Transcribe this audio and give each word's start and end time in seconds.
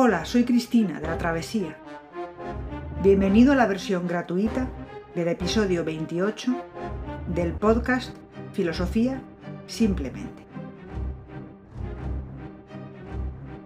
Hola, 0.00 0.24
soy 0.24 0.44
Cristina 0.44 1.00
de 1.00 1.08
la 1.08 1.18
Travesía. 1.18 1.76
Bienvenido 3.02 3.52
a 3.52 3.56
la 3.56 3.66
versión 3.66 4.06
gratuita 4.06 4.70
del 5.16 5.26
episodio 5.26 5.84
28 5.84 6.54
del 7.34 7.52
podcast 7.54 8.16
Filosofía 8.52 9.20
Simplemente. 9.66 10.46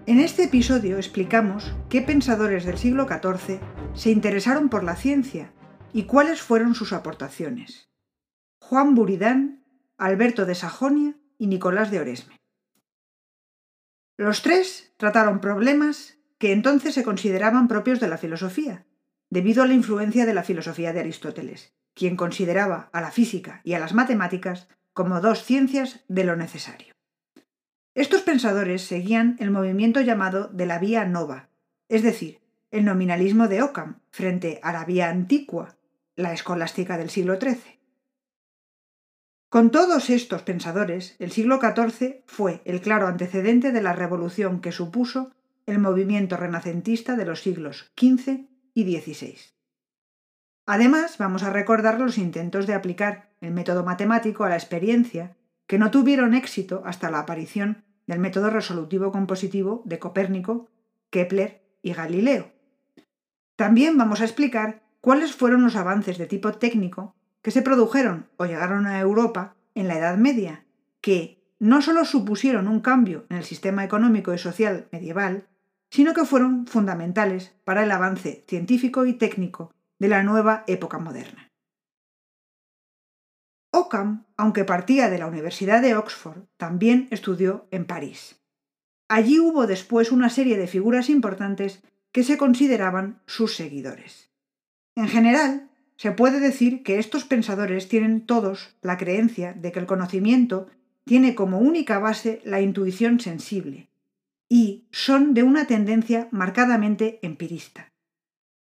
En 0.07 0.21
este 0.21 0.45
episodio 0.45 0.97
explicamos 0.97 1.75
qué 1.91 2.01
pensadores 2.01 2.65
del 2.65 2.79
siglo 2.79 3.07
XIV 3.07 3.61
se 3.93 4.11
interesaron 4.11 4.71
por 4.71 4.85
la 4.85 4.97
ciencia 4.97 5.53
y 5.93 6.05
cuáles 6.05 6.41
fueron 6.41 6.75
sus 6.75 6.95
aportaciones. 6.95 7.91
Juan 8.59 8.95
Buridán, 8.95 9.67
Alberto 9.99 10.47
de 10.47 10.55
Sajonia 10.55 11.15
y 11.37 11.49
Nicolás 11.49 11.91
de 11.91 12.01
Oresme. 12.01 12.41
Los 14.17 14.41
tres 14.41 14.95
trataron 14.97 15.39
problemas 15.39 16.22
que 16.43 16.51
entonces 16.51 16.93
se 16.93 17.05
consideraban 17.05 17.69
propios 17.69 18.01
de 18.01 18.09
la 18.09 18.19
filosofía, 18.19 18.85
debido 19.31 19.63
a 19.63 19.67
la 19.69 19.75
influencia 19.75 20.27
de 20.27 20.35
la 20.35 20.43
filosofía 20.43 20.93
de 20.93 20.99
Aristóteles, 20.99 21.73
quien 21.95 22.17
consideraba 22.17 22.91
a 22.93 23.01
la 23.01 23.13
física 23.13 23.61
y 23.63 23.75
a 23.75 23.79
las 23.79 23.95
matemáticas 23.95 24.67
como 24.93 25.21
dos 25.21 25.45
ciencias 25.45 26.03
de 26.09 26.25
lo 26.25 26.35
necesario. 26.35 26.95
Estos 27.95 28.23
pensadores 28.23 28.83
seguían 28.83 29.37
el 29.39 29.53
movimiento 29.53 30.01
llamado 30.01 30.49
de 30.49 30.67
la 30.67 30.81
vía 30.81 31.05
nova, 31.05 31.49
es 31.89 32.03
decir, 32.03 32.41
el 32.73 32.87
nominalismo 32.87 33.47
de 33.47 33.63
Occam 33.63 34.01
frente 34.11 34.59
a 34.65 34.73
la 34.73 34.85
vía 34.85 35.11
antigua, 35.11 35.77
la 36.17 36.33
escolástica 36.33 36.99
del 36.99 37.11
siglo 37.11 37.39
XIII. 37.39 37.79
Con 39.49 39.71
todos 39.71 40.11
estos 40.11 40.43
pensadores, 40.43 41.15
el 41.21 41.31
siglo 41.31 41.61
XIV 41.61 42.25
fue 42.27 42.63
el 42.65 42.81
claro 42.81 43.07
antecedente 43.07 43.71
de 43.71 43.81
la 43.81 43.93
revolución 43.93 44.61
que 44.61 44.73
supuso 44.73 45.31
el 45.67 45.79
movimiento 45.79 46.37
renacentista 46.37 47.17
de 47.17 47.25
los 47.25 47.43
siglos 47.43 47.93
XV 47.97 48.47
y 48.75 48.97
XVI. 48.97 49.37
Además, 50.67 51.19
vamos 51.19 51.43
a 51.43 51.51
recordar 51.51 51.99
los 51.99 52.19
intentos 52.19 52.67
de 52.67 52.75
aplicar 52.75 53.31
el 53.41 53.51
método 53.51 53.85
matemático 53.85 54.45
a 54.45 54.49
la 54.49 54.57
experiencia, 54.57 55.37
que 55.67 55.79
no 55.79 55.91
tuvieron 55.91 56.35
éxito 56.35 56.83
hasta 56.85 57.11
la 57.11 57.21
aparición 57.21 57.85
del 58.07 58.19
método 58.19 58.51
resolutivo 58.51 59.11
compositivo 59.11 59.83
de 59.85 59.99
Copérnico, 59.99 60.69
Kepler 61.11 61.63
y 61.83 61.93
Galileo. 61.93 62.53
También 63.57 63.97
vamos 63.97 64.21
a 64.21 64.25
explicar 64.25 64.83
cuáles 65.01 65.35
fueron 65.35 65.63
los 65.63 65.77
avances 65.77 66.19
de 66.19 66.27
tipo 66.27 66.53
técnico 66.53 67.15
que 67.43 67.51
se 67.51 67.63
produjeron 67.63 68.29
o 68.37 68.47
llegaron 68.47 68.87
a 68.87 69.01
Europa 69.01 69.57
en 69.75 69.89
la 69.89 69.99
Edad 69.99 70.17
Media, 70.17 70.65
que 71.01 71.43
no 71.59 71.83
solo 71.83 72.05
supusieron 72.05 72.69
un 72.69 72.81
cambio 72.81 73.27
en 73.29 73.37
el 73.39 73.45
sistema 73.45 73.85
económico 73.85 74.33
y 74.33 74.39
social 74.39 74.89
medieval, 74.93 75.49
sino 75.93 76.15
que 76.15 76.25
fueron 76.25 76.67
fundamentales 76.67 77.53
para 77.65 77.85
el 77.85 77.91
avance 77.91 78.45
científico 78.49 79.05
y 79.05 79.13
técnico 79.13 79.75
de 79.99 80.09
la 80.09 80.23
nueva 80.23 80.65
época 80.67 80.99
moderna. 80.99 81.53
Occam, 83.71 84.25
aunque 84.39 84.65
partía 84.65 85.11
de 85.11 85.19
la 85.19 85.27
Universidad 85.27 85.83
de 85.83 85.95
Oxford, 85.95 86.45
también 86.57 87.09
estudió 87.11 87.69
en 87.71 87.85
París. 87.85 88.41
Allí 89.09 89.39
hubo 89.39 89.67
después 89.67 90.13
una 90.13 90.31
serie 90.31 90.57
de 90.57 90.67
figuras 90.67 91.11
importantes 91.11 91.83
que 92.11 92.25
se 92.25 92.39
consideraban 92.39 93.21
sus 93.27 93.55
seguidores. 93.55 94.31
En 94.97 95.09
general, 95.09 95.69
se 95.97 96.13
puede 96.13 96.41
decir 96.41 96.83
que 96.83 96.99
estos 96.99 97.25
pensadores 97.25 97.89
tienen 97.89 98.25
todos 98.25 98.75
la 98.81 98.97
creencia 98.97 99.53
de 99.53 99.73
que 99.73 99.81
el 99.81 99.87
conocimiento 99.87 100.69
tiene 101.05 101.35
como 101.35 101.59
única 101.59 101.99
base 101.99 102.41
la 102.45 102.63
intuición 102.63 103.21
sensible, 103.21 103.92
y 104.55 104.87
son 104.93 105.33
de 105.33 105.45
una 105.45 105.67
tendencia 105.67 106.29
marcadamente 106.31 107.19
empirista. 107.23 107.91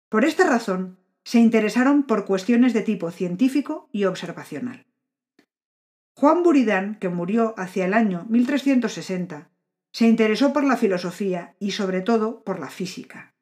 Por 0.10 0.26
esta 0.26 0.46
razón, 0.46 0.98
se 1.24 1.40
interesaron 1.40 2.04
por 2.04 2.26
cuestiones 2.26 2.74
de 2.74 2.82
tipo 2.82 3.10
científico 3.10 3.88
y 3.94 4.04
observacional. 4.04 4.86
Juan 6.14 6.44
Buridán, 6.44 6.96
que 6.96 7.08
murió 7.08 7.56
hacia 7.58 7.86
el 7.86 7.94
año 7.94 8.26
1360, 8.28 9.50
se 9.94 10.06
interesó 10.06 10.52
por 10.52 10.66
la 10.66 10.76
filosofía 10.76 11.56
y 11.58 11.72
sobre 11.72 12.02
todo 12.02 12.44
por 12.44 12.60
la 12.60 12.68
física. 12.68 13.34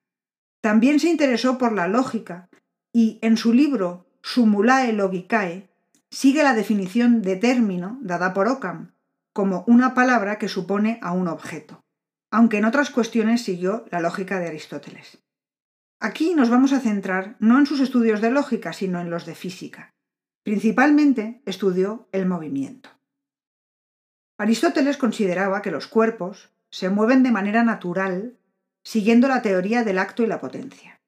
También 0.61 1.00
se 1.00 1.09
interesó 1.09 1.57
por 1.57 1.72
la 1.72 1.88
lógica 1.88 2.47
y 2.94 3.17
en 3.23 3.38
su 3.38 3.53
libro 3.53 4.05
Sumulae 4.22 4.94
Logicae 4.94 5.67
sigue 6.11 6.44
la 6.44 6.53
definición 6.53 7.23
de 7.23 7.38
término 7.38 7.97
dada 8.03 8.35
por 8.35 8.47
Occam 8.47 8.91
como 9.34 9.63
una 9.66 9.95
palabra 9.95 10.38
que 10.38 10.47
supone 10.47 11.00
a 11.01 11.11
un 11.11 11.28
objeto, 11.28 11.84
aunque 12.31 12.57
en 12.57 12.65
otras 12.65 12.89
cuestiones 12.89 13.43
siguió 13.43 13.85
la 13.91 13.99
lógica 13.99 14.39
de 14.39 14.47
Aristóteles. 14.47 15.23
Aquí 15.99 16.35
nos 16.35 16.49
vamos 16.49 16.73
a 16.73 16.79
centrar 16.79 17.35
no 17.39 17.57
en 17.57 17.65
sus 17.65 17.79
estudios 17.79 18.21
de 18.21 18.31
lógica, 18.31 18.73
sino 18.73 18.99
en 18.99 19.09
los 19.09 19.25
de 19.25 19.35
física. 19.35 19.93
Principalmente 20.43 21.41
estudió 21.45 22.07
el 22.11 22.25
movimiento. 22.25 22.89
Aristóteles 24.37 24.97
consideraba 24.97 25.61
que 25.61 25.71
los 25.71 25.87
cuerpos 25.87 26.51
se 26.69 26.89
mueven 26.89 27.23
de 27.23 27.31
manera 27.31 27.63
natural 27.63 28.37
siguiendo 28.83 29.27
la 29.27 29.41
teoría 29.41 29.83
del 29.83 29.97
acto 29.97 30.23
y 30.23 30.27
la 30.27 30.39
potencia. 30.39 31.01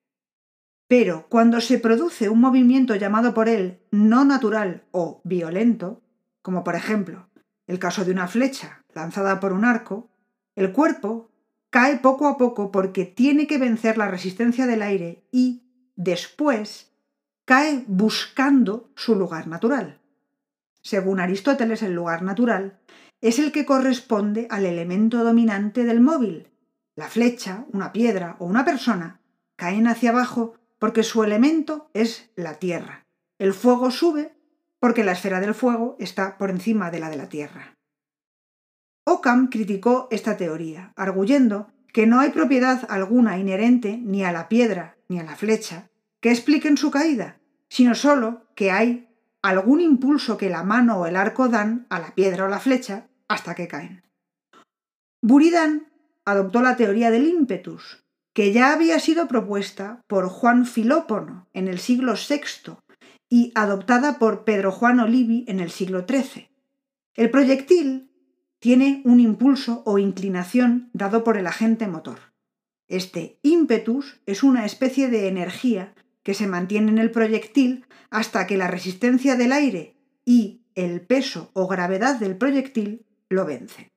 Pero 0.87 1.27
cuando 1.29 1.59
se 1.59 1.77
produce 1.77 2.29
un 2.29 2.39
movimiento 2.39 2.95
llamado 2.95 3.33
por 3.33 3.49
él 3.49 3.81
no 3.91 4.23
natural 4.23 4.83
o 4.91 5.21
violento, 5.23 6.01
como 6.41 6.63
por 6.63 6.75
ejemplo 6.75 7.29
el 7.67 7.79
caso 7.79 8.05
de 8.05 8.11
una 8.11 8.27
flecha 8.27 8.85
lanzada 8.93 9.39
por 9.39 9.51
un 9.51 9.65
arco, 9.65 10.09
el 10.57 10.71
cuerpo 10.71 11.29
cae 11.69 11.97
poco 11.97 12.27
a 12.27 12.35
poco 12.35 12.71
porque 12.71 13.05
tiene 13.05 13.45
que 13.45 13.59
vencer 13.59 13.95
la 13.95 14.07
resistencia 14.07 14.65
del 14.65 14.81
aire 14.81 15.23
y, 15.31 15.61
después, 15.95 16.91
cae 17.45 17.83
buscando 17.85 18.89
su 18.95 19.13
lugar 19.13 19.47
natural. 19.47 20.01
Según 20.81 21.19
Aristóteles, 21.19 21.83
el 21.83 21.93
lugar 21.93 22.23
natural 22.23 22.79
es 23.21 23.37
el 23.37 23.51
que 23.51 23.67
corresponde 23.67 24.47
al 24.49 24.65
elemento 24.65 25.23
dominante 25.23 25.83
del 25.83 25.99
móvil. 25.99 26.47
La 26.95 27.07
flecha, 27.07 27.65
una 27.71 27.93
piedra 27.93 28.35
o 28.39 28.45
una 28.45 28.65
persona 28.65 29.21
caen 29.55 29.85
hacia 29.85 30.09
abajo 30.09 30.55
porque 30.79 31.03
su 31.03 31.23
elemento 31.23 31.91
es 31.93 32.31
la 32.35 32.55
tierra. 32.55 33.05
El 33.37 33.53
fuego 33.53 33.91
sube 33.91 34.33
porque 34.79 35.03
la 35.03 35.11
esfera 35.11 35.39
del 35.39 35.53
fuego 35.53 35.97
está 35.99 36.39
por 36.39 36.49
encima 36.49 36.89
de 36.89 36.99
la 36.99 37.11
de 37.11 37.17
la 37.17 37.29
tierra. 37.29 37.76
Occam 39.09 39.47
criticó 39.47 40.09
esta 40.11 40.35
teoría, 40.35 40.91
arguyendo 40.97 41.71
que 41.93 42.05
no 42.05 42.19
hay 42.19 42.31
propiedad 42.31 42.85
alguna 42.89 43.37
inherente 43.37 43.97
ni 44.03 44.25
a 44.25 44.33
la 44.33 44.49
piedra 44.49 44.97
ni 45.07 45.17
a 45.17 45.23
la 45.23 45.37
flecha 45.37 45.87
que 46.19 46.29
expliquen 46.29 46.75
su 46.75 46.91
caída, 46.91 47.39
sino 47.69 47.95
sólo 47.95 48.45
que 48.53 48.69
hay 48.69 49.07
algún 49.41 49.79
impulso 49.79 50.35
que 50.35 50.49
la 50.49 50.63
mano 50.63 50.97
o 50.97 51.05
el 51.05 51.15
arco 51.15 51.47
dan 51.47 51.87
a 51.89 51.99
la 51.99 52.15
piedra 52.15 52.43
o 52.43 52.47
la 52.49 52.59
flecha 52.59 53.07
hasta 53.29 53.55
que 53.55 53.69
caen. 53.69 54.03
Buridan 55.21 55.87
adoptó 56.25 56.61
la 56.61 56.75
teoría 56.75 57.09
del 57.09 57.27
ímpetus, 57.27 58.03
que 58.33 58.51
ya 58.51 58.73
había 58.73 58.99
sido 58.99 59.29
propuesta 59.29 60.03
por 60.07 60.27
Juan 60.27 60.65
Filópono 60.65 61.47
en 61.53 61.69
el 61.69 61.79
siglo 61.79 62.15
VI 62.15 62.75
y 63.29 63.53
adoptada 63.55 64.19
por 64.19 64.43
Pedro 64.43 64.73
Juan 64.73 64.99
Olivi 64.99 65.45
en 65.47 65.61
el 65.61 65.71
siglo 65.71 66.05
XIII. 66.05 66.49
El 67.15 67.31
proyectil 67.31 68.06
tiene 68.59 69.01
un 69.05 69.19
impulso 69.19 69.83
o 69.85 69.97
inclinación 69.97 70.89
dado 70.93 71.23
por 71.23 71.37
el 71.37 71.47
agente 71.47 71.87
motor. 71.87 72.33
Este 72.87 73.39
ímpetus 73.43 74.19
es 74.25 74.43
una 74.43 74.65
especie 74.65 75.09
de 75.09 75.27
energía 75.27 75.93
que 76.23 76.33
se 76.33 76.47
mantiene 76.47 76.91
en 76.91 76.97
el 76.97 77.11
proyectil 77.11 77.85
hasta 78.09 78.47
que 78.47 78.57
la 78.57 78.67
resistencia 78.67 79.35
del 79.35 79.51
aire 79.51 79.95
y 80.25 80.61
el 80.75 81.01
peso 81.01 81.51
o 81.53 81.67
gravedad 81.67 82.19
del 82.19 82.37
proyectil 82.37 83.05
lo 83.29 83.45
vencen. 83.45 83.91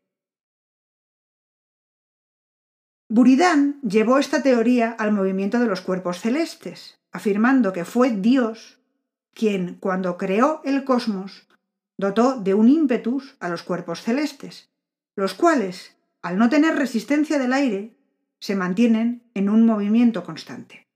Buridán 3.09 3.81
llevó 3.83 4.19
esta 4.19 4.43
teoría 4.43 4.93
al 4.93 5.13
movimiento 5.13 5.59
de 5.59 5.67
los 5.67 5.81
cuerpos 5.81 6.21
celestes, 6.21 7.01
afirmando 7.11 7.73
que 7.73 7.85
fue 7.85 8.11
Dios 8.11 8.81
quien, 9.35 9.77
cuando 9.81 10.17
creó 10.17 10.61
el 10.65 10.85
cosmos, 10.85 11.49
dotó 12.01 12.41
de 12.41 12.55
un 12.55 12.69
ímpetus 12.69 13.37
a 13.39 13.49
los 13.49 13.63
cuerpos 13.63 14.03
celestes, 14.03 14.71
los 15.15 15.35
cuales, 15.35 15.97
al 16.23 16.39
no 16.39 16.49
tener 16.49 16.75
resistencia 16.77 17.39
del 17.39 17.53
aire, 17.53 17.97
se 18.41 18.57
mantienen 18.57 19.23
en 19.35 19.49
un 19.49 19.67
movimiento 19.67 20.25
constante. 20.25 20.89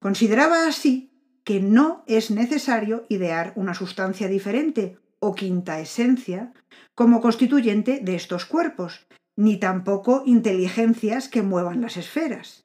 Consideraba 0.00 0.66
así 0.66 1.10
que 1.44 1.60
no 1.60 2.04
es 2.06 2.30
necesario 2.30 3.04
idear 3.08 3.52
una 3.56 3.74
sustancia 3.74 4.28
diferente 4.28 4.98
o 5.18 5.34
quinta 5.34 5.80
esencia 5.80 6.52
como 6.94 7.20
constituyente 7.20 8.00
de 8.00 8.14
estos 8.14 8.46
cuerpos, 8.46 9.06
ni 9.36 9.58
tampoco 9.58 10.22
inteligencias 10.24 11.28
que 11.28 11.42
muevan 11.42 11.80
las 11.80 11.96
esferas. 11.96 12.64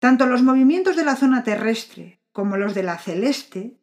Tanto 0.00 0.26
los 0.26 0.42
movimientos 0.42 0.96
de 0.96 1.04
la 1.04 1.16
zona 1.16 1.44
terrestre 1.44 2.20
como 2.32 2.56
los 2.56 2.74
de 2.74 2.82
la 2.82 2.98
celeste 2.98 3.78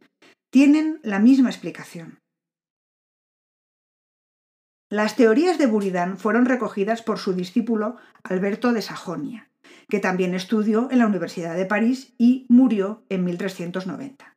tienen 0.52 1.00
la 1.04 1.20
misma 1.20 1.50
explicación. 1.50 2.21
Las 4.92 5.16
teorías 5.16 5.58
de 5.58 5.68
Buridán 5.68 6.18
fueron 6.18 6.46
recogidas 6.46 7.02
por 7.02 7.18
su 7.18 7.32
discípulo 7.32 7.96
Alberto 8.24 8.74
de 8.74 8.82
Sajonia, 8.82 9.50
que 9.88 10.02
también 10.02 10.36
estudió 10.36 10.90
en 10.92 11.00
la 11.00 11.08
Universidad 11.08 11.56
de 11.56 11.66
París 11.66 12.14
y 12.18 12.46
murió 12.50 13.06
en 13.08 13.24
1390. 13.24 14.36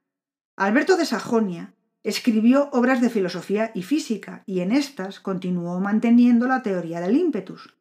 Alberto 0.55 0.97
de 0.97 1.07
Sajonia 1.07 1.75
escribió 2.05 2.69
obras 2.71 3.01
de 3.01 3.11
filosofía 3.11 3.73
y 3.75 3.83
física 3.83 4.45
y 4.47 4.61
en 4.61 4.71
estas 4.71 5.19
continuó 5.19 5.81
manteniendo 5.81 6.47
la 6.47 6.63
teoría 6.63 7.01
del 7.01 7.17
ímpetus, 7.17 7.77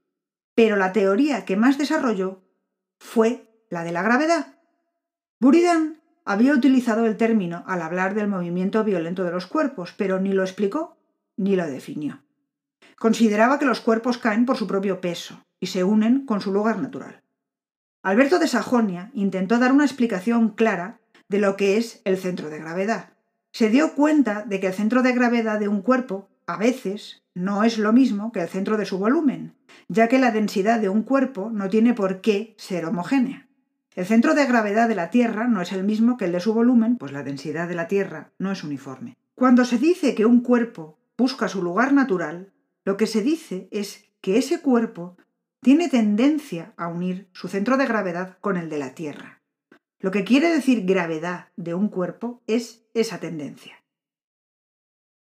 pero 0.56 0.75
la 0.75 0.94
teoría 0.94 1.46
que 1.46 1.56
más 1.56 1.78
desarrolló 1.78 2.42
fue 2.98 3.48
la 3.70 3.84
de 3.84 3.92
la 3.92 4.02
gravedad. 4.02 4.58
Buridan 5.40 6.02
había 6.25 6.54
utilizado 6.54 7.06
el 7.06 7.18
término 7.18 7.64
al 7.68 7.84
hablar 7.84 8.16
del 8.16 8.28
movimiento 8.28 8.84
violento 8.84 9.24
de 9.24 9.31
los 9.31 9.46
cuerpos, 9.46 9.94
pero 9.96 10.20
ni 10.20 10.34
lo 10.34 10.42
explicó 10.42 10.98
ni 11.38 11.56
lo 11.56 11.68
definió. 11.68 12.23
Consideraba 12.97 13.59
que 13.59 13.65
los 13.65 13.81
cuerpos 13.81 14.18
caen 14.18 14.45
por 14.45 14.57
su 14.57 14.68
propio 14.68 15.01
peso 15.01 15.44
y 15.59 15.68
se 15.68 15.83
unen 15.83 16.25
con 16.25 16.41
su 16.41 16.51
lugar 16.51 16.80
natural. 16.80 17.21
Alberto 18.01 18.39
de 18.39 18.47
Sajonia 18.47 19.12
intentó 19.13 19.59
dar 19.59 19.71
una 19.71 19.85
explicación 19.85 20.50
clara 20.50 21.00
de 21.30 21.39
lo 21.39 21.56
que 21.56 21.77
es 21.77 22.01
el 22.03 22.18
centro 22.18 22.50
de 22.50 22.59
gravedad. 22.59 23.13
Se 23.51 23.69
dio 23.69 23.94
cuenta 23.94 24.44
de 24.44 24.59
que 24.59 24.68
el 24.68 24.74
centro 24.74 25.03
de 25.03 25.13
gravedad 25.13 25.59
de 25.59 25.68
un 25.68 25.81
cuerpo, 25.81 26.30
a 26.47 26.57
veces, 26.57 27.24
no 27.33 27.63
es 27.63 27.77
lo 27.77 27.94
mismo 27.94 28.31
que 28.31 28.41
el 28.41 28.50
centro 28.50 28.77
de 28.77 28.86
su 28.86 28.97
volumen, 28.97 29.56
ya 29.88 30.07
que 30.07 30.19
la 30.19 30.31
densidad 30.31 30.79
de 30.79 30.89
un 30.89 31.03
cuerpo 31.03 31.50
no 31.51 31.69
tiene 31.69 31.94
por 31.94 32.21
qué 32.21 32.56
ser 32.57 32.86
homogénea. 32.86 33.47
El 33.95 34.06
centro 34.06 34.33
de 34.33 34.47
gravedad 34.47 34.88
de 34.88 34.95
la 34.95 35.09
Tierra 35.12 35.47
no 35.47 35.62
es 35.62 35.71
el 35.71 35.83
mismo 35.83 36.18
que 36.18 36.25
el 36.25 36.31
de 36.31 36.39
su 36.39 36.53
volumen, 36.53 36.97
pues 36.97 37.12
la 37.12 37.24
densidad 37.24 37.68
de 37.68 37.75
la 37.75 37.88
Tierra 37.88 38.31
no 38.39 38.51
es 38.51 38.63
uniforme. 38.63 39.15
Cuando 39.36 39.65
se 39.65 39.77
dice 39.77 40.15
que 40.15 40.25
un 40.25 40.41
cuerpo 40.41 40.97
busca 41.18 41.47
su 41.47 41.62
lugar 41.62 41.94
natural, 41.94 42.51
lo 42.85 42.97
que 42.97 43.07
se 43.07 43.21
dice 43.21 43.68
es 43.71 44.06
que 44.21 44.38
ese 44.38 44.62
cuerpo 44.62 45.18
tiene 45.62 45.89
tendencia 45.89 46.74
a 46.77 46.88
unir 46.88 47.30
su 47.33 47.47
centro 47.47 47.77
de 47.77 47.85
gravedad 47.85 48.38
con 48.41 48.57
el 48.57 48.69
de 48.69 48.80
la 48.80 48.94
Tierra. 48.94 49.41
Lo 50.00 50.12
que 50.12 50.25
quiere 50.25 50.50
decir 50.50 50.85
gravedad 50.85 51.50
de 51.56 51.74
un 51.74 51.88
cuerpo 51.88 52.44
es 52.47 52.85
esa 52.94 53.19
tendencia. 53.19 53.81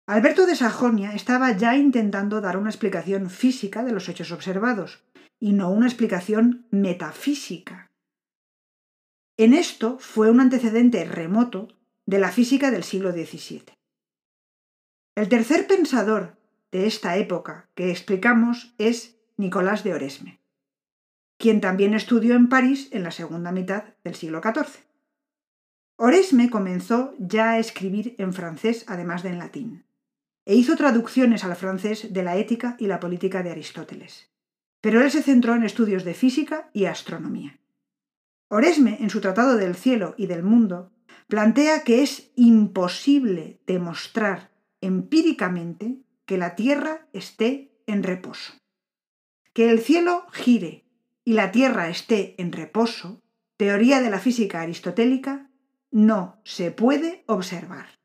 Alberto 0.06 0.46
de 0.46 0.56
Sajonia 0.56 1.14
estaba 1.14 1.52
ya 1.56 1.76
intentando 1.76 2.40
dar 2.40 2.56
una 2.56 2.70
explicación 2.70 3.30
física 3.30 3.84
de 3.84 3.92
los 3.92 4.08
hechos 4.08 4.32
observados, 4.32 5.04
y 5.40 5.52
no 5.52 5.70
una 5.70 5.86
explicación 5.86 6.66
metafísica. 6.70 7.90
En 9.36 9.54
esto 9.54 9.98
fue 9.98 10.30
un 10.30 10.40
antecedente 10.40 11.04
remoto 11.04 11.68
de 12.06 12.18
la 12.18 12.30
física 12.30 12.70
del 12.70 12.84
siglo 12.84 13.12
XVII. 13.12 13.64
El 15.16 15.28
tercer 15.28 15.66
pensador 15.66 16.39
de 16.72 16.86
esta 16.86 17.16
época 17.16 17.68
que 17.74 17.90
explicamos 17.90 18.74
es 18.78 19.18
Nicolás 19.36 19.84
de 19.84 19.94
Oresme, 19.94 20.40
quien 21.36 21.60
también 21.60 21.94
estudió 21.94 22.34
en 22.34 22.48
París 22.48 22.88
en 22.92 23.02
la 23.02 23.10
segunda 23.10 23.52
mitad 23.52 23.84
del 24.04 24.14
siglo 24.14 24.40
XIV. 24.42 24.84
Oresme 25.96 26.48
comenzó 26.50 27.14
ya 27.18 27.50
a 27.50 27.58
escribir 27.58 28.14
en 28.18 28.32
francés 28.32 28.84
además 28.86 29.22
de 29.22 29.30
en 29.30 29.38
latín, 29.38 29.84
e 30.46 30.54
hizo 30.54 30.76
traducciones 30.76 31.44
al 31.44 31.56
francés 31.56 32.12
de 32.12 32.22
la 32.22 32.36
ética 32.36 32.76
y 32.78 32.86
la 32.86 33.00
política 33.00 33.42
de 33.42 33.50
Aristóteles, 33.50 34.30
pero 34.80 35.02
él 35.02 35.10
se 35.10 35.22
centró 35.22 35.54
en 35.54 35.64
estudios 35.64 36.04
de 36.04 36.14
física 36.14 36.70
y 36.72 36.86
astronomía. 36.86 37.58
Oresme, 38.48 38.98
en 39.00 39.10
su 39.10 39.20
Tratado 39.20 39.56
del 39.56 39.76
Cielo 39.76 40.14
y 40.16 40.26
del 40.26 40.42
Mundo, 40.42 40.90
plantea 41.28 41.84
que 41.84 42.02
es 42.02 42.32
imposible 42.34 43.60
demostrar 43.66 44.50
empíricamente 44.80 45.98
que 46.30 46.38
la 46.38 46.54
Tierra 46.54 47.08
esté 47.12 47.72
en 47.88 48.04
reposo. 48.04 48.52
Que 49.52 49.68
el 49.68 49.80
cielo 49.80 50.28
gire 50.30 50.84
y 51.24 51.32
la 51.32 51.50
Tierra 51.50 51.88
esté 51.88 52.40
en 52.40 52.52
reposo, 52.52 53.20
teoría 53.56 54.00
de 54.00 54.10
la 54.10 54.20
física 54.20 54.60
aristotélica, 54.60 55.50
no 55.90 56.40
se 56.44 56.70
puede 56.70 57.24
observar. 57.26 57.98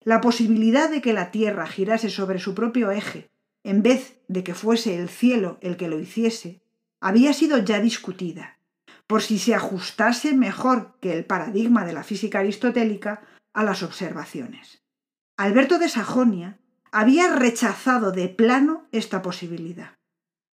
La 0.00 0.22
posibilidad 0.22 0.88
de 0.88 1.02
que 1.02 1.12
la 1.12 1.30
Tierra 1.30 1.66
girase 1.66 2.08
sobre 2.08 2.38
su 2.38 2.54
propio 2.54 2.90
eje, 2.90 3.28
en 3.62 3.82
vez 3.82 4.22
de 4.28 4.42
que 4.42 4.54
fuese 4.54 4.96
el 4.96 5.10
cielo 5.10 5.58
el 5.60 5.76
que 5.76 5.88
lo 5.88 6.00
hiciese, 6.00 6.62
había 6.98 7.34
sido 7.34 7.58
ya 7.58 7.78
discutida, 7.78 8.58
por 9.06 9.20
si 9.20 9.38
se 9.38 9.54
ajustase 9.54 10.32
mejor 10.32 10.96
que 11.00 11.12
el 11.12 11.26
paradigma 11.26 11.84
de 11.84 11.92
la 11.92 12.04
física 12.04 12.38
aristotélica 12.38 13.20
a 13.52 13.64
las 13.64 13.82
observaciones. 13.82 14.82
Alberto 15.36 15.78
de 15.78 15.90
Sajonia 15.90 16.56
había 16.92 17.34
rechazado 17.34 18.12
de 18.12 18.28
plano 18.28 18.86
esta 18.92 19.22
posibilidad. 19.22 19.96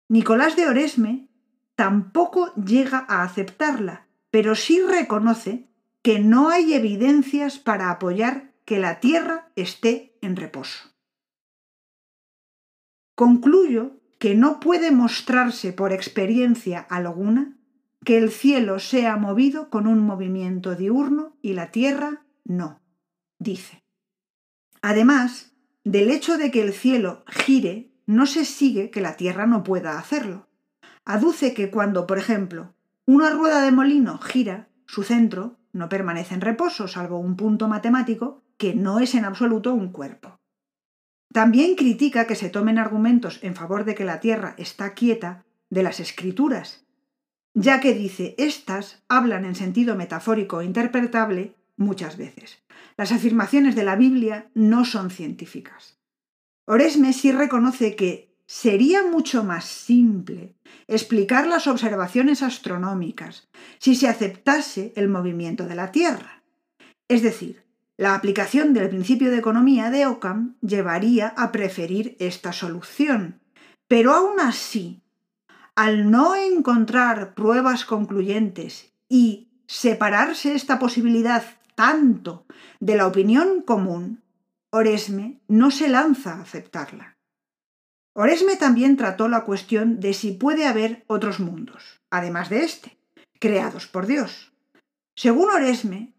Nicolás 0.09 0.55
de 0.55 0.67
Oresme 0.67 1.29
tampoco 1.75 2.53
llega 2.55 3.05
a 3.07 3.23
aceptarla, 3.23 4.07
pero 4.31 4.55
sí 4.55 4.81
reconoce 4.81 5.67
que 6.01 6.19
no 6.19 6.49
hay 6.49 6.73
evidencias 6.73 7.57
para 7.59 7.89
apoyar 7.89 8.51
que 8.65 8.79
la 8.79 8.99
Tierra 8.99 9.51
esté 9.55 10.17
en 10.21 10.35
reposo. 10.35 10.91
Concluyo 13.15 13.99
que 14.19 14.35
no 14.35 14.59
puede 14.59 14.91
mostrarse 14.91 15.73
por 15.73 15.93
experiencia 15.93 16.79
alguna 16.79 17.57
que 18.03 18.17
el 18.17 18.31
cielo 18.31 18.79
sea 18.79 19.15
movido 19.17 19.69
con 19.69 19.87
un 19.87 19.99
movimiento 19.99 20.75
diurno 20.75 21.37
y 21.41 21.53
la 21.53 21.71
Tierra 21.71 22.25
no, 22.43 22.81
dice. 23.39 23.83
Además, 24.81 25.52
del 25.83 26.09
hecho 26.11 26.37
de 26.37 26.51
que 26.51 26.61
el 26.61 26.73
cielo 26.73 27.23
gire 27.27 27.91
no 28.05 28.25
se 28.25 28.45
sigue 28.45 28.89
que 28.89 29.01
la 29.01 29.15
Tierra 29.15 29.45
no 29.45 29.63
pueda 29.63 29.97
hacerlo. 29.97 30.47
Aduce 31.05 31.53
que 31.53 31.69
cuando, 31.69 32.07
por 32.07 32.17
ejemplo, 32.17 32.73
una 33.05 33.29
rueda 33.29 33.61
de 33.61 33.71
molino 33.71 34.17
gira, 34.17 34.69
su 34.85 35.03
centro 35.03 35.57
no 35.73 35.89
permanece 35.89 36.35
en 36.35 36.41
reposo, 36.41 36.87
salvo 36.87 37.17
un 37.17 37.35
punto 37.35 37.67
matemático 37.67 38.43
que 38.57 38.73
no 38.75 38.99
es 38.99 39.15
en 39.15 39.25
absoluto 39.25 39.73
un 39.73 39.91
cuerpo. 39.91 40.39
También 41.33 41.75
critica 41.75 42.27
que 42.27 42.35
se 42.35 42.49
tomen 42.49 42.77
argumentos 42.77 43.39
en 43.41 43.55
favor 43.55 43.85
de 43.85 43.95
que 43.95 44.05
la 44.05 44.19
Tierra 44.19 44.53
está 44.57 44.93
quieta 44.93 45.43
de 45.69 45.83
las 45.83 45.99
escrituras, 45.99 46.85
ya 47.53 47.79
que 47.79 47.93
dice 47.93 48.35
éstas 48.37 49.03
hablan 49.09 49.43
en 49.43 49.55
sentido 49.55 49.95
metafórico 49.95 50.61
e 50.61 50.65
interpretable 50.65 51.55
muchas 51.77 52.17
veces. 52.17 52.63
Las 52.97 53.11
afirmaciones 53.11 53.75
de 53.75 53.83
la 53.83 53.95
Biblia 53.95 54.49
no 54.53 54.85
son 54.85 55.09
científicas. 55.09 55.97
Oresme 56.65 57.13
sí 57.13 57.31
reconoce 57.31 57.95
que 57.95 58.33
sería 58.45 59.03
mucho 59.03 59.43
más 59.43 59.65
simple 59.65 60.55
explicar 60.87 61.47
las 61.47 61.67
observaciones 61.67 62.43
astronómicas 62.43 63.49
si 63.79 63.95
se 63.95 64.07
aceptase 64.07 64.93
el 64.95 65.09
movimiento 65.09 65.65
de 65.65 65.75
la 65.75 65.91
Tierra. 65.91 66.43
Es 67.07 67.21
decir, 67.21 67.63
la 67.97 68.15
aplicación 68.15 68.73
del 68.73 68.89
principio 68.89 69.29
de 69.29 69.37
economía 69.37 69.91
de 69.91 70.07
Occam 70.07 70.55
llevaría 70.61 71.27
a 71.37 71.51
preferir 71.51 72.15
esta 72.19 72.51
solución. 72.51 73.39
Pero 73.87 74.13
aún 74.13 74.39
así, 74.39 75.01
al 75.75 76.09
no 76.09 76.35
encontrar 76.35 77.35
pruebas 77.35 77.85
concluyentes 77.85 78.93
y 79.09 79.49
separarse 79.67 80.55
esta 80.55 80.79
posibilidad 80.79 81.43
tanto 81.75 82.45
de 82.79 82.95
la 82.95 83.07
opinión 83.07 83.61
común, 83.61 84.23
Oresme 84.71 85.39
no 85.47 85.71
se 85.71 85.87
lanza 85.87 86.33
a 86.33 86.41
aceptarla. 86.41 87.17
Oresme 88.13 88.55
también 88.55 88.97
trató 88.97 89.27
la 89.27 89.43
cuestión 89.43 89.99
de 89.99 90.13
si 90.13 90.31
puede 90.31 90.65
haber 90.65 91.03
otros 91.07 91.39
mundos, 91.39 92.01
además 92.09 92.49
de 92.49 92.63
este, 92.63 92.97
creados 93.39 93.87
por 93.87 94.07
Dios. 94.07 94.53
Según 95.15 95.49
Oresme, 95.49 96.13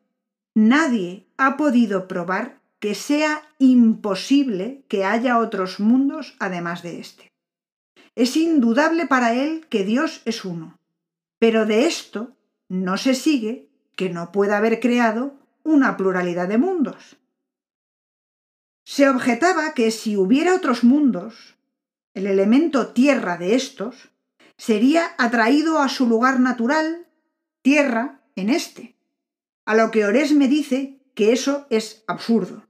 nadie 0.55 1.27
ha 1.37 1.57
podido 1.57 2.09
probar 2.09 2.61
que 2.81 2.95
sea 2.95 3.43
imposible 3.59 4.85
que 4.89 5.05
haya 5.05 5.39
otros 5.39 5.81
mundos 5.81 6.37
además 6.39 6.83
de 6.83 7.01
este. 7.01 7.33
Es 8.15 8.37
indudable 8.37 9.07
para 9.07 9.35
él 9.35 9.67
que 9.69 9.85
Dios 9.85 10.23
es 10.25 10.45
uno, 10.45 10.79
pero 11.39 11.67
de 11.67 11.87
esto 11.87 12.37
no 12.69 12.97
se 12.97 13.15
sigue 13.15 13.69
que 13.97 14.11
no 14.11 14.33
pueda 14.33 14.59
haber 14.59 14.81
creado 14.81 15.35
una 15.65 15.97
pluralidad 15.97 16.47
de 16.47 16.59
mundos. 16.59 17.17
Se 18.85 19.09
objetaba 19.09 19.75
que 19.75 19.91
si 19.91 20.17
hubiera 20.17 20.55
otros 20.55 20.85
mundos, 20.85 21.57
el 22.13 22.27
elemento 22.27 22.93
tierra 22.93 23.37
de 23.39 23.57
estos 23.57 24.11
sería 24.57 25.15
atraído 25.19 25.81
a 25.81 25.89
su 25.89 26.07
lugar 26.07 26.39
natural, 26.39 27.09
tierra, 27.63 28.21
en 28.37 28.51
este. 28.51 28.97
A 29.65 29.75
lo 29.75 29.91
que 29.91 30.05
Oresme 30.05 30.49
dice 30.49 31.01
que 31.15 31.33
eso 31.33 31.67
es 31.71 32.05
absurdo, 32.07 32.67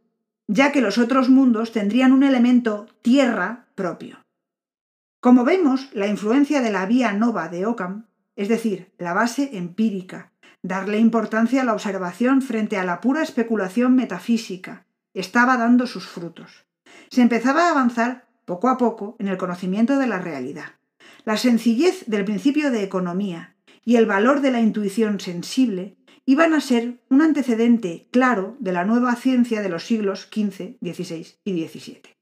ya 0.47 0.73
que 0.73 0.81
los 0.81 0.99
otros 0.99 1.29
mundos 1.29 1.73
tendrían 1.73 2.13
un 2.13 2.23
elemento 2.23 2.87
tierra 3.03 3.67
propio. 3.75 4.25
Como 5.21 5.45
vemos, 5.45 5.89
la 5.95 6.07
influencia 6.07 6.61
de 6.61 6.71
la 6.71 6.87
vía 6.87 7.13
nova 7.13 7.49
de 7.49 7.67
Occam, 7.67 8.07
es 8.37 8.49
decir, 8.49 8.93
la 8.99 9.15
base 9.15 9.57
empírica, 9.57 10.33
darle 10.65 10.99
importancia 10.99 11.61
a 11.61 11.65
la 11.65 11.75
observación 11.75 12.41
frente 12.41 12.79
a 12.79 12.85
la 12.85 13.03
pura 13.03 13.23
especulación 13.23 13.95
metafísica, 13.95 14.87
estaba 15.13 15.59
dando 15.59 15.87
sus 15.87 16.07
frutos. 16.09 16.65
Se 17.11 17.21
empezaba 17.21 17.69
a 17.69 17.71
avanzar 17.71 18.27
poco 18.47 18.69
a 18.71 18.79
poco 18.79 19.15
en 19.19 19.29
el 19.29 19.37
conocimiento 19.37 19.99
de 19.99 20.07
la 20.09 20.19
realidad. 20.19 20.73
la 21.27 21.37
sencillez 21.37 22.05
del 22.07 22.25
principio 22.25 22.71
de 22.71 22.83
economía 22.83 23.57
y 23.85 23.97
el 23.97 24.07
valor 24.07 24.41
de 24.41 24.51
la 24.51 24.61
intuición 24.61 25.21
sensible 25.21 25.97
iban 26.27 26.55
a 26.55 26.61
ser 26.61 27.01
un 27.11 27.21
antecedente 27.21 28.09
claro 28.11 28.57
de 28.59 28.73
la 28.73 28.85
nueva 28.85 29.15
ciencia 29.17 29.63
de 29.63 29.69
los 29.69 29.87
siglos 29.87 30.29
XV, 30.33 30.77
XVI 30.81 31.27
y 31.45 31.67
XVII. 31.67 32.14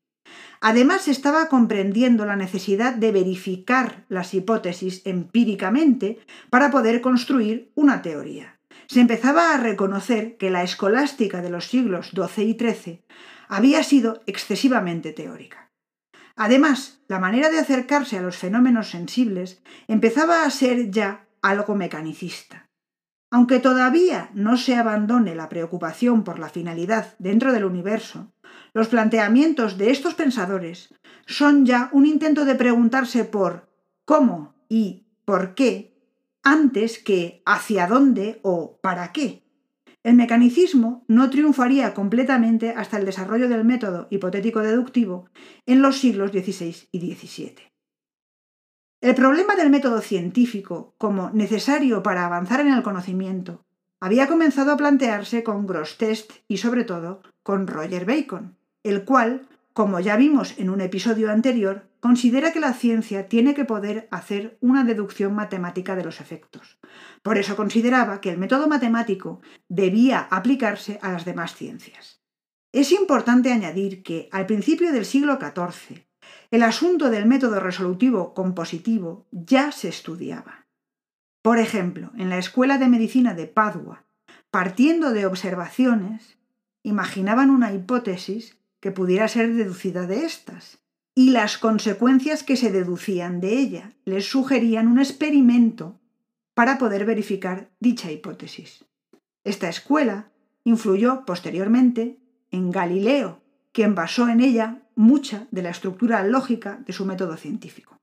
Además, 0.64 1.08
estaba 1.08 1.48
comprendiendo 1.48 2.24
la 2.24 2.36
necesidad 2.36 2.94
de 2.94 3.10
verificar 3.10 4.04
las 4.08 4.32
hipótesis 4.32 5.02
empíricamente 5.04 6.20
para 6.50 6.70
poder 6.70 7.00
construir 7.00 7.72
una 7.74 8.00
teoría. 8.00 8.60
Se 8.86 9.00
empezaba 9.00 9.52
a 9.52 9.56
reconocer 9.56 10.36
que 10.36 10.50
la 10.50 10.62
escolástica 10.62 11.42
de 11.42 11.50
los 11.50 11.66
siglos 11.66 12.12
XII 12.14 12.44
y 12.44 12.56
XIII 12.56 13.02
había 13.48 13.82
sido 13.82 14.22
excesivamente 14.26 15.12
teórica. 15.12 15.72
Además, 16.36 17.02
la 17.08 17.18
manera 17.18 17.50
de 17.50 17.58
acercarse 17.58 18.16
a 18.16 18.22
los 18.22 18.36
fenómenos 18.36 18.88
sensibles 18.88 19.64
empezaba 19.88 20.44
a 20.44 20.50
ser 20.50 20.92
ya 20.92 21.26
algo 21.42 21.74
mecanicista. 21.74 22.68
Aunque 23.32 23.58
todavía 23.58 24.30
no 24.32 24.56
se 24.56 24.76
abandone 24.76 25.34
la 25.34 25.48
preocupación 25.48 26.22
por 26.22 26.38
la 26.38 26.50
finalidad 26.50 27.16
dentro 27.18 27.52
del 27.52 27.64
universo, 27.64 28.32
los 28.74 28.88
planteamientos 28.88 29.78
de 29.78 29.90
estos 29.90 30.14
pensadores 30.14 30.94
son 31.26 31.66
ya 31.66 31.90
un 31.92 32.06
intento 32.06 32.44
de 32.44 32.54
preguntarse 32.54 33.24
por 33.24 33.68
cómo 34.04 34.54
y 34.68 35.06
por 35.24 35.54
qué 35.54 35.92
antes 36.42 36.98
que 36.98 37.42
hacia 37.46 37.86
dónde 37.86 38.40
o 38.42 38.80
para 38.82 39.12
qué. 39.12 39.42
El 40.02 40.16
mecanicismo 40.16 41.04
no 41.06 41.30
triunfaría 41.30 41.94
completamente 41.94 42.70
hasta 42.70 42.98
el 42.98 43.04
desarrollo 43.04 43.48
del 43.48 43.64
método 43.64 44.08
hipotético 44.10 44.60
deductivo 44.60 45.28
en 45.64 45.80
los 45.80 45.98
siglos 45.98 46.32
XVI 46.32 46.88
y 46.90 47.14
XVII. 47.14 47.54
El 49.00 49.14
problema 49.14 49.54
del 49.54 49.70
método 49.70 50.00
científico 50.00 50.94
como 50.98 51.30
necesario 51.30 52.02
para 52.02 52.26
avanzar 52.26 52.60
en 52.60 52.72
el 52.72 52.82
conocimiento 52.82 53.64
había 54.00 54.26
comenzado 54.26 54.72
a 54.72 54.76
plantearse 54.76 55.44
con 55.44 55.66
Grosseteste 55.66 56.44
y 56.48 56.56
sobre 56.56 56.82
todo 56.82 57.22
con 57.44 57.68
Roger 57.68 58.04
Bacon, 58.04 58.56
el 58.82 59.04
cual, 59.04 59.48
como 59.72 60.00
ya 60.00 60.16
vimos 60.16 60.58
en 60.58 60.70
un 60.70 60.80
episodio 60.80 61.30
anterior, 61.30 61.88
considera 62.00 62.52
que 62.52 62.60
la 62.60 62.74
ciencia 62.74 63.28
tiene 63.28 63.54
que 63.54 63.64
poder 63.64 64.08
hacer 64.10 64.58
una 64.60 64.82
deducción 64.84 65.34
matemática 65.34 65.94
de 65.94 66.04
los 66.04 66.20
efectos. 66.20 66.78
Por 67.22 67.38
eso 67.38 67.54
consideraba 67.54 68.20
que 68.20 68.30
el 68.30 68.38
método 68.38 68.66
matemático 68.66 69.40
debía 69.68 70.26
aplicarse 70.30 70.98
a 71.00 71.12
las 71.12 71.24
demás 71.24 71.54
ciencias. 71.54 72.20
Es 72.72 72.90
importante 72.90 73.52
añadir 73.52 74.02
que, 74.02 74.28
al 74.32 74.46
principio 74.46 74.92
del 74.92 75.04
siglo 75.04 75.38
XIV, 75.38 76.06
el 76.50 76.62
asunto 76.62 77.08
del 77.08 77.26
método 77.26 77.60
resolutivo 77.60 78.34
compositivo 78.34 79.26
ya 79.30 79.72
se 79.72 79.88
estudiaba. 79.88 80.66
Por 81.42 81.58
ejemplo, 81.58 82.12
en 82.16 82.30
la 82.30 82.38
Escuela 82.38 82.78
de 82.78 82.88
Medicina 82.88 83.34
de 83.34 83.46
Padua, 83.46 84.04
partiendo 84.50 85.12
de 85.12 85.26
observaciones, 85.26 86.38
imaginaban 86.82 87.50
una 87.50 87.72
hipótesis 87.72 88.58
que 88.82 88.90
pudiera 88.90 89.28
ser 89.28 89.54
deducida 89.54 90.06
de 90.08 90.26
estas, 90.26 90.80
y 91.14 91.30
las 91.30 91.56
consecuencias 91.56 92.42
que 92.42 92.56
se 92.56 92.72
deducían 92.72 93.40
de 93.40 93.58
ella 93.58 93.92
les 94.04 94.28
sugerían 94.28 94.88
un 94.88 94.98
experimento 94.98 96.00
para 96.52 96.78
poder 96.78 97.04
verificar 97.04 97.70
dicha 97.78 98.10
hipótesis. 98.10 98.84
Esta 99.44 99.68
escuela 99.68 100.32
influyó 100.64 101.24
posteriormente 101.24 102.18
en 102.50 102.72
Galileo, 102.72 103.40
quien 103.70 103.94
basó 103.94 104.28
en 104.28 104.40
ella 104.40 104.82
mucha 104.96 105.46
de 105.52 105.62
la 105.62 105.70
estructura 105.70 106.24
lógica 106.24 106.82
de 106.84 106.92
su 106.92 107.06
método 107.06 107.36
científico. 107.36 107.96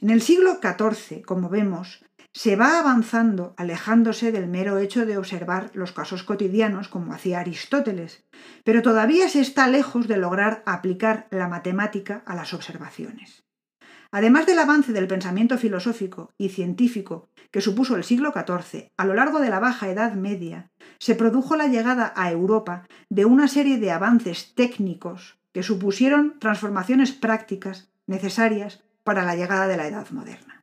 En 0.00 0.10
el 0.10 0.20
siglo 0.20 0.60
XIV, 0.60 1.22
como 1.22 1.48
vemos, 1.48 2.04
se 2.34 2.56
va 2.56 2.80
avanzando 2.80 3.54
alejándose 3.56 4.32
del 4.32 4.48
mero 4.48 4.78
hecho 4.78 5.06
de 5.06 5.16
observar 5.16 5.70
los 5.72 5.92
casos 5.92 6.24
cotidianos 6.24 6.88
como 6.88 7.14
hacía 7.14 7.38
Aristóteles, 7.38 8.24
pero 8.64 8.82
todavía 8.82 9.28
se 9.28 9.40
está 9.40 9.68
lejos 9.68 10.08
de 10.08 10.16
lograr 10.16 10.64
aplicar 10.66 11.28
la 11.30 11.46
matemática 11.46 12.24
a 12.26 12.34
las 12.34 12.52
observaciones. 12.52 13.44
Además 14.10 14.46
del 14.46 14.58
avance 14.58 14.92
del 14.92 15.06
pensamiento 15.06 15.58
filosófico 15.58 16.32
y 16.36 16.48
científico 16.48 17.28
que 17.52 17.60
supuso 17.60 17.94
el 17.94 18.02
siglo 18.02 18.32
XIV, 18.32 18.90
a 18.96 19.04
lo 19.04 19.14
largo 19.14 19.38
de 19.38 19.50
la 19.50 19.60
Baja 19.60 19.88
Edad 19.88 20.14
Media, 20.14 20.70
se 20.98 21.14
produjo 21.14 21.54
la 21.54 21.68
llegada 21.68 22.12
a 22.16 22.32
Europa 22.32 22.88
de 23.10 23.24
una 23.26 23.46
serie 23.46 23.78
de 23.78 23.92
avances 23.92 24.54
técnicos 24.56 25.38
que 25.52 25.62
supusieron 25.62 26.40
transformaciones 26.40 27.12
prácticas 27.12 27.92
necesarias 28.08 28.82
para 29.04 29.24
la 29.24 29.36
llegada 29.36 29.68
de 29.68 29.76
la 29.76 29.86
Edad 29.86 30.10
Moderna. 30.10 30.53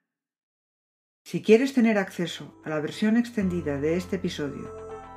Si 1.32 1.42
quieres 1.42 1.74
tener 1.74 1.98
acceso 1.98 2.54
a 2.66 2.70
la 2.70 2.82
versión 2.82 3.16
extendida 3.16 3.80
de 3.80 3.96
este 3.96 4.18
episodio, 4.18 4.70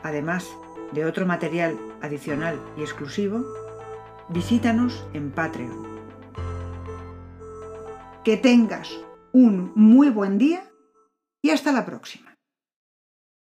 además 0.05 0.49
de 0.93 1.07
otro 1.07 1.27
material 1.27 1.77
adicional 2.03 2.57
y 2.79 2.83
exclusivo, 2.83 3.45
visítanos 4.29 5.05
en 5.13 5.33
Patreon. 5.33 5.99
Que 8.23 8.37
tengas 8.37 8.97
un 9.33 9.73
muy 9.75 10.09
buen 10.09 10.39
día 10.39 10.71
y 11.43 11.51
hasta 11.51 11.73
la 11.73 11.85
próxima. 11.85 12.34